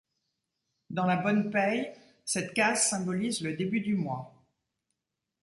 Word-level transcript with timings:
Dans 0.89 1.05
La 1.05 1.17
Bonne 1.17 1.51
Paye, 1.51 1.91
cette 2.25 2.55
case 2.55 2.81
symbolise 2.87 3.41
le 3.43 3.53
début 3.53 3.81
du 3.81 3.93
mois. 3.95 4.33